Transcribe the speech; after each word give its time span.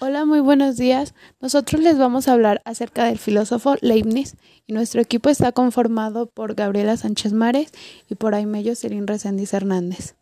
Hola, 0.00 0.24
muy 0.24 0.38
buenos 0.38 0.76
días. 0.76 1.12
Nosotros 1.40 1.82
les 1.82 1.98
vamos 1.98 2.28
a 2.28 2.32
hablar 2.32 2.62
acerca 2.64 3.06
del 3.06 3.18
filósofo 3.18 3.74
Leibniz 3.80 4.36
y 4.68 4.72
nuestro 4.72 5.00
equipo 5.00 5.28
está 5.28 5.50
conformado 5.50 6.26
por 6.26 6.54
Gabriela 6.54 6.96
Sánchez 6.96 7.32
Mares 7.32 7.72
y 8.08 8.14
por 8.14 8.36
Aimello 8.36 8.76
Serín 8.76 9.08
Reséndiz 9.08 9.52
Hernández. 9.52 10.14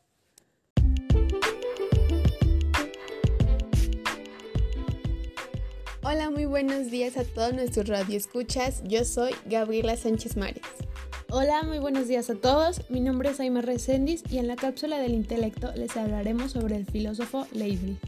Hola, 6.03 6.31
muy 6.31 6.47
buenos 6.47 6.91
días 6.91 7.19
a 7.19 7.25
todos 7.25 7.53
nuestros 7.53 7.87
radioescuchas. 7.87 8.83
Yo 8.85 9.05
soy 9.05 9.33
Gabriela 9.45 9.99
Sánchez 9.99 10.39
Mares. 10.39 10.65
Hola, 11.29 11.65
muy 11.65 11.81
buenos 11.81 12.09
días 12.09 12.31
a 12.31 12.35
todos. 12.35 12.81
Mi 12.89 13.01
nombre 13.01 13.29
es 13.29 13.41
Aime 13.41 13.61
Reséndiz 13.61 14.23
y 14.31 14.39
en 14.39 14.49
la 14.49 14.57
cápsula 14.57 14.97
del 14.97 15.13
intelecto 15.13 15.71
les 15.75 15.95
hablaremos 15.99 16.53
sobre 16.53 16.77
el 16.77 16.87
filósofo 16.87 17.47
Leibniz. 17.53 17.99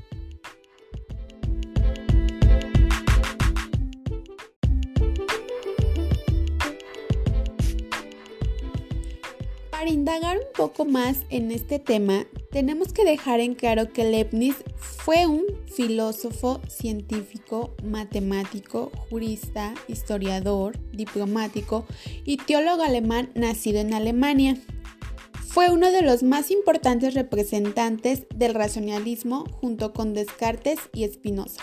Para 9.79 9.91
indagar 9.91 10.39
un 10.39 10.53
poco 10.57 10.85
más 10.85 11.19
en 11.31 11.53
este 11.53 11.79
tema, 11.79 12.27
tenemos 12.51 12.93
que 12.93 13.05
dejar 13.05 13.39
en 13.39 13.55
claro 13.55 13.93
que 13.93 14.03
Leibniz 14.03 14.57
fue 14.77 15.29
un 15.29 15.45
filósofo, 15.73 16.61
científico, 16.67 17.77
matemático, 17.85 18.91
jurista, 19.09 19.75
historiador, 19.87 20.77
diplomático 20.91 21.87
y 22.25 22.39
teólogo 22.39 22.83
alemán 22.83 23.31
nacido 23.37 23.79
en 23.79 23.95
Alemania. 23.95 24.57
Fue 25.47 25.71
uno 25.71 25.93
de 25.93 26.03
los 26.03 26.25
más 26.25 26.51
importantes 26.51 27.15
representantes 27.15 28.27
del 28.35 28.55
racionalismo 28.55 29.45
junto 29.61 29.93
con 29.93 30.13
Descartes 30.13 30.81
y 30.93 31.07
Spinoza. 31.07 31.63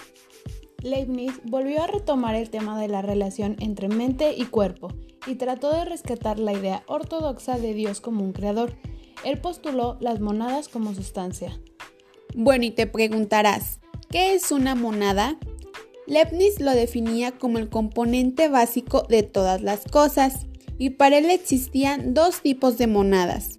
Leibniz 0.82 1.34
volvió 1.44 1.84
a 1.84 1.88
retomar 1.88 2.36
el 2.36 2.50
tema 2.50 2.80
de 2.80 2.88
la 2.88 3.02
relación 3.02 3.58
entre 3.60 3.90
mente 3.90 4.34
y 4.38 4.46
cuerpo 4.46 4.94
y 5.26 5.36
trató 5.36 5.72
de 5.72 5.86
rescatar 5.86 6.40
la 6.40 6.54
idea 6.54 6.84
ortodoxa 6.88 7.58
de 7.58 7.74
Dios 7.74 8.02
como 8.02 8.24
un 8.24 8.34
creador. 8.34 8.76
Él 9.24 9.40
postuló 9.40 9.98
las 10.00 10.20
monadas 10.20 10.68
como 10.68 10.94
sustancia. 10.94 11.60
Bueno, 12.36 12.66
y 12.66 12.72
te 12.72 12.88
preguntarás, 12.88 13.80
¿qué 14.10 14.34
es 14.34 14.52
una 14.52 14.76
monada? 14.76 15.38
Leibniz 16.08 16.60
lo 16.60 16.72
definía 16.72 17.32
como 17.32 17.58
el 17.58 17.70
componente 17.70 18.50
básico 18.50 19.06
de 19.10 19.24
todas 19.24 19.62
las 19.62 19.86
cosas, 19.86 20.46
y 20.78 20.92
para 20.92 21.18
él 21.18 21.30
existían 21.30 22.14
dos 22.14 22.42
tipos 22.42 22.78
de 22.78 22.88
monadas. 22.88 23.58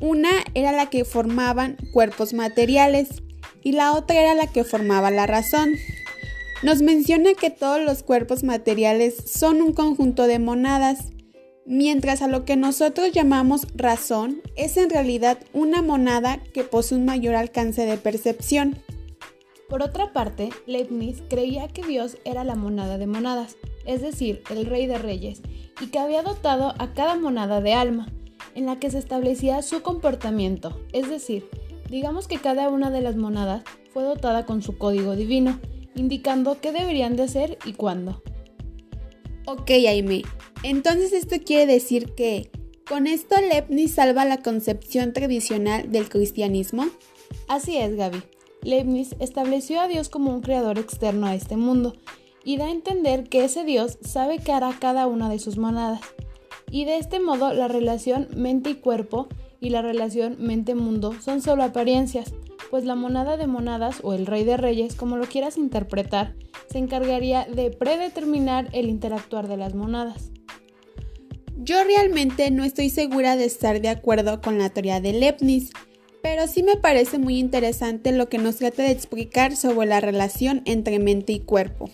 Una 0.00 0.30
era 0.54 0.72
la 0.72 0.86
que 0.86 1.04
formaban 1.04 1.76
cuerpos 1.92 2.32
materiales 2.32 3.22
y 3.62 3.72
la 3.72 3.92
otra 3.92 4.20
era 4.20 4.34
la 4.34 4.46
que 4.46 4.64
formaba 4.64 5.10
la 5.10 5.26
razón. 5.26 5.74
Nos 6.62 6.82
menciona 6.82 7.32
que 7.32 7.48
todos 7.48 7.80
los 7.80 8.02
cuerpos 8.02 8.44
materiales 8.44 9.16
son 9.24 9.62
un 9.62 9.72
conjunto 9.72 10.26
de 10.26 10.38
monadas, 10.38 11.10
mientras 11.64 12.20
a 12.20 12.28
lo 12.28 12.44
que 12.44 12.56
nosotros 12.56 13.12
llamamos 13.12 13.66
razón 13.74 14.42
es 14.56 14.76
en 14.76 14.90
realidad 14.90 15.38
una 15.54 15.80
monada 15.80 16.38
que 16.52 16.62
posee 16.64 16.98
un 16.98 17.06
mayor 17.06 17.34
alcance 17.34 17.86
de 17.86 17.96
percepción. 17.96 18.76
Por 19.70 19.82
otra 19.82 20.12
parte, 20.12 20.50
Leibniz 20.66 21.22
creía 21.30 21.66
que 21.68 21.82
Dios 21.82 22.18
era 22.26 22.44
la 22.44 22.56
monada 22.56 22.98
de 22.98 23.06
monadas, 23.06 23.56
es 23.86 24.02
decir, 24.02 24.42
el 24.50 24.66
rey 24.66 24.86
de 24.86 24.98
reyes, 24.98 25.40
y 25.80 25.86
que 25.86 25.98
había 25.98 26.22
dotado 26.22 26.74
a 26.78 26.92
cada 26.92 27.16
monada 27.16 27.62
de 27.62 27.72
alma, 27.72 28.12
en 28.54 28.66
la 28.66 28.78
que 28.78 28.90
se 28.90 28.98
establecía 28.98 29.62
su 29.62 29.80
comportamiento, 29.80 30.78
es 30.92 31.08
decir, 31.08 31.48
digamos 31.88 32.28
que 32.28 32.36
cada 32.36 32.68
una 32.68 32.90
de 32.90 33.00
las 33.00 33.16
monadas 33.16 33.64
fue 33.94 34.02
dotada 34.02 34.44
con 34.44 34.60
su 34.60 34.76
código 34.76 35.16
divino, 35.16 35.58
indicando 35.94 36.60
qué 36.60 36.72
deberían 36.72 37.16
de 37.16 37.24
hacer 37.24 37.58
y 37.64 37.72
cuándo. 37.72 38.22
Ok, 39.46 39.70
Aime. 39.70 40.22
Entonces 40.62 41.12
esto 41.12 41.36
quiere 41.44 41.72
decir 41.72 42.14
que 42.14 42.50
con 42.88 43.06
esto 43.06 43.36
Leibniz 43.40 43.94
salva 43.94 44.24
la 44.24 44.42
concepción 44.42 45.12
tradicional 45.12 45.90
del 45.90 46.08
cristianismo. 46.08 46.86
Así 47.48 47.76
es, 47.76 47.96
Gaby. 47.96 48.22
Leibniz 48.62 49.14
estableció 49.20 49.80
a 49.80 49.88
Dios 49.88 50.08
como 50.08 50.34
un 50.34 50.42
creador 50.42 50.78
externo 50.78 51.26
a 51.26 51.34
este 51.34 51.56
mundo 51.56 51.94
y 52.44 52.56
da 52.56 52.66
a 52.66 52.70
entender 52.70 53.28
que 53.28 53.44
ese 53.44 53.64
Dios 53.64 53.98
sabe 54.02 54.38
qué 54.38 54.52
hará 54.52 54.76
cada 54.78 55.06
una 55.06 55.28
de 55.28 55.38
sus 55.38 55.56
monadas. 55.56 56.00
Y 56.70 56.84
de 56.84 56.98
este 56.98 57.20
modo 57.20 57.52
la 57.52 57.68
relación 57.68 58.28
mente 58.36 58.70
y 58.70 58.74
cuerpo 58.74 59.28
y 59.60 59.70
la 59.70 59.82
relación 59.82 60.36
mente-mundo 60.38 61.14
son 61.20 61.42
solo 61.42 61.62
apariencias, 61.62 62.32
pues 62.70 62.84
la 62.84 62.94
monada 62.94 63.36
de 63.36 63.46
monadas 63.46 63.98
o 64.02 64.14
el 64.14 64.26
rey 64.26 64.44
de 64.44 64.56
reyes, 64.56 64.94
como 64.94 65.16
lo 65.16 65.26
quieras 65.26 65.58
interpretar, 65.58 66.34
se 66.70 66.78
encargaría 66.78 67.44
de 67.44 67.70
predeterminar 67.70 68.68
el 68.72 68.88
interactuar 68.88 69.48
de 69.48 69.56
las 69.56 69.74
monadas. 69.74 70.30
Yo 71.56 71.82
realmente 71.84 72.50
no 72.50 72.64
estoy 72.64 72.88
segura 72.88 73.36
de 73.36 73.44
estar 73.44 73.80
de 73.80 73.88
acuerdo 73.88 74.40
con 74.40 74.58
la 74.58 74.70
teoría 74.70 75.00
de 75.00 75.12
Leibniz, 75.12 75.72
pero 76.22 76.46
sí 76.46 76.62
me 76.62 76.76
parece 76.76 77.18
muy 77.18 77.38
interesante 77.38 78.12
lo 78.12 78.28
que 78.28 78.38
nos 78.38 78.56
trata 78.56 78.82
de 78.82 78.92
explicar 78.92 79.56
sobre 79.56 79.86
la 79.86 80.00
relación 80.00 80.62
entre 80.64 80.98
mente 80.98 81.32
y 81.32 81.40
cuerpo. 81.40 81.90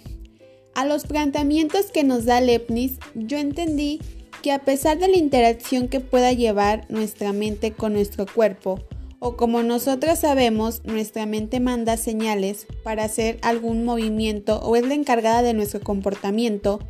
A 0.75 0.85
los 0.85 1.07
planteamientos 1.07 1.87
que 1.87 2.05
nos 2.05 2.27
da 2.27 2.41
Leibniz, 2.41 2.99
yo 3.15 3.39
entendí 3.39 4.01
que 4.43 4.53
a 4.53 4.61
pesar 4.61 4.99
de 4.99 5.09
la 5.09 5.17
interacción 5.17 5.89
que 5.89 6.01
pueda 6.01 6.33
llevar 6.33 6.85
nuestra 6.91 7.33
mente 7.33 7.73
con 7.73 7.95
nuestro 7.95 8.27
cuerpo, 8.27 8.81
o 9.19 9.37
como 9.37 9.63
nosotros 9.63 10.19
sabemos, 10.19 10.85
nuestra 10.85 11.27
mente 11.27 11.61
manda 11.61 11.97
señales 11.97 12.67
para 12.83 13.05
hacer 13.05 13.39
algún 13.43 13.85
movimiento 13.85 14.61
o 14.61 14.77
es 14.77 14.87
la 14.87 14.95
encargada 14.95 15.43
de 15.43 15.55
nuestro 15.55 15.81
comportamiento, 15.81 16.81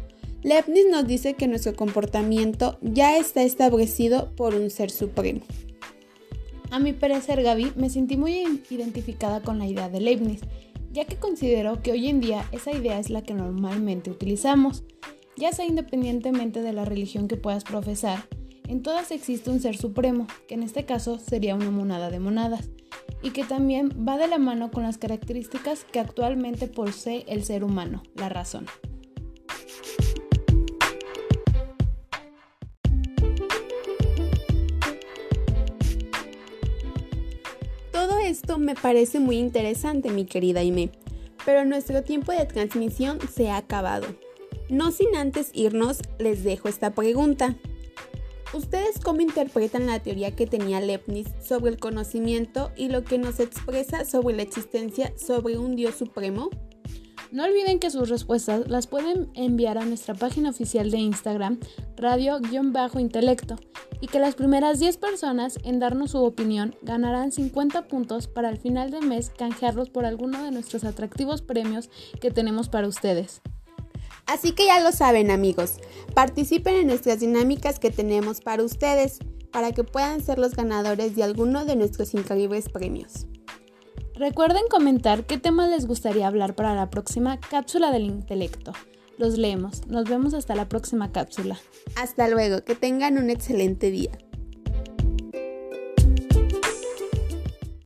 Leibniz 0.43 0.87
nos 0.91 1.07
dice 1.07 1.35
que 1.35 1.49
nuestro 1.49 1.75
comportamiento 1.75 2.79
ya 2.81 3.19
está 3.19 3.43
establecido 3.43 4.31
por 4.37 4.55
un 4.55 4.71
ser 4.71 4.91
supremo. 4.91 5.41
A 6.71 6.79
mi 6.79 6.93
parecer, 6.93 7.43
Gaby, 7.43 7.73
me 7.77 7.91
sentí 7.91 8.17
muy 8.17 8.63
identificada 8.71 9.41
con 9.41 9.59
la 9.59 9.67
idea 9.67 9.89
de 9.89 10.01
Leibniz, 10.01 10.41
ya 10.93 11.05
que 11.05 11.17
considero 11.17 11.83
que 11.83 11.93
hoy 11.93 12.09
en 12.09 12.21
día 12.21 12.45
esa 12.53 12.73
idea 12.73 12.99
es 12.99 13.11
la 13.11 13.23
que 13.23 13.35
normalmente 13.35 14.11
utilizamos, 14.11 14.85
ya 15.37 15.53
sea 15.53 15.65
independientemente 15.65 16.63
de 16.63 16.73
la 16.73 16.85
religión 16.85 17.29
que 17.29 17.37
puedas 17.37 17.65
profesar, 17.65 18.27
en 18.69 18.83
todas 18.83 19.11
existe 19.11 19.51
un 19.51 19.61
ser 19.61 19.77
supremo, 19.77 20.27
que 20.49 20.55
en 20.55 20.63
este 20.63 20.85
caso 20.85 21.19
sería 21.19 21.55
una 21.55 21.71
monada 21.71 22.11
de 22.11 22.21
monadas, 22.21 22.69
y 23.23 23.31
que 23.31 23.45
también 23.45 23.91
va 24.07 24.19
de 24.19 24.29
la 24.29 24.39
mano 24.39 24.71
con 24.71 24.83
las 24.83 24.99
características 24.99 25.85
que 25.85 26.01
actualmente 26.01 26.67
posee 26.67 27.25
el 27.29 27.45
ser 27.45 27.65
humano, 27.65 28.03
la 28.15 28.29
razón. 28.29 28.67
Todo 37.93 38.19
esto 38.19 38.59
me 38.59 38.75
parece 38.75 39.21
muy 39.21 39.39
interesante, 39.39 40.11
mi 40.11 40.27
querida 40.27 40.61
Aime, 40.61 40.91
pero 41.45 41.65
nuestro 41.65 42.03
tiempo 42.03 42.33
de 42.33 42.45
transmisión 42.45 43.19
se 43.33 43.51
ha 43.51 43.57
acabado. 43.57 44.07
No 44.69 44.91
sin 44.91 45.15
antes 45.15 45.51
irnos, 45.55 46.01
les 46.19 46.43
dejo 46.43 46.69
esta 46.69 46.91
pregunta. 46.91 47.57
¿Ustedes 48.55 49.01
cómo 49.03 49.21
interpretan 49.21 49.87
la 49.87 50.01
teoría 50.01 50.35
que 50.35 50.47
tenía 50.47 50.81
Leibniz 50.81 51.27
sobre 51.45 51.73
el 51.73 51.79
conocimiento 51.79 52.71
y 52.77 52.89
lo 52.89 53.03
que 53.03 53.19
nos 53.19 53.41
expresa 53.41 54.05
sobre 54.05 54.37
la 54.37 54.43
existencia 54.43 55.13
sobre 55.19 55.59
un 55.59 55.75
Dios 55.75 55.97
supremo? 55.97 56.51
No 57.33 57.45
olviden 57.45 57.81
que 57.81 57.91
sus 57.91 58.09
respuestas 58.09 58.69
las 58.69 58.87
pueden 58.87 59.31
enviar 59.35 59.79
a 59.79 59.85
nuestra 59.85 60.15
página 60.15 60.51
oficial 60.51 60.93
de 60.93 60.99
Instagram, 60.99 61.59
radio-intelecto, 61.97 63.57
y 64.01 64.07
que 64.07 64.21
las 64.21 64.37
primeras 64.37 64.79
10 64.79 64.97
personas 64.99 65.59
en 65.65 65.81
darnos 65.81 66.13
su 66.13 66.23
opinión 66.23 66.77
ganarán 66.83 67.33
50 67.33 67.89
puntos 67.89 68.29
para 68.29 68.49
al 68.49 68.59
final 68.59 68.91
del 68.91 69.07
mes 69.07 69.31
canjearlos 69.31 69.91
por 69.91 70.05
alguno 70.05 70.45
de 70.45 70.53
nuestros 70.53 70.85
atractivos 70.85 71.43
premios 71.43 71.91
que 72.21 72.31
tenemos 72.31 72.69
para 72.69 72.87
ustedes. 72.87 73.43
Así 74.27 74.53
que 74.53 74.67
ya 74.67 74.81
lo 74.81 74.93
saben 74.93 75.31
amigos, 75.31 75.75
participen 76.15 76.75
en 76.75 76.89
nuestras 76.89 77.21
dinámicas 77.21 77.79
que 77.79 77.91
tenemos 77.91 78.41
para 78.41 78.65
ustedes, 78.65 79.19
para 79.53 79.73
que 79.73 79.85
puedan 79.85 80.23
ser 80.23 80.39
los 80.39 80.55
ganadores 80.55 81.15
de 81.15 81.23
alguno 81.23 81.65
de 81.65 81.77
nuestros 81.77 82.13
increíbles 82.15 82.69
premios. 82.69 83.27
Recuerden 84.15 84.67
comentar 84.69 85.27
qué 85.27 85.39
temas 85.39 85.71
les 85.71 85.87
gustaría 85.87 86.27
hablar 86.27 86.55
para 86.55 86.75
la 86.75 86.91
próxima 86.91 87.39
cápsula 87.39 87.91
del 87.93 88.07
intelecto. 88.07 88.73
Los 89.19 89.39
leemos. 89.39 89.87
Nos 89.87 90.05
vemos 90.05 90.35
hasta 90.35 90.55
la 90.55 90.69
próxima 90.69 91.13
cápsula. 91.13 91.59
Hasta 91.97 92.29
luego, 92.29 92.65
que 92.65 92.75
tengan 92.75 93.19
un 93.19 93.31
excelente 93.31 93.91
día. 93.91 94.13